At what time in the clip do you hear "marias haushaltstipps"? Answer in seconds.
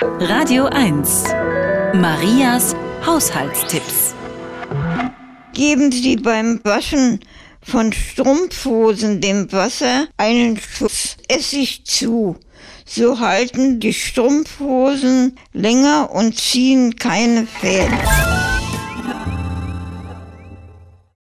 1.94-4.14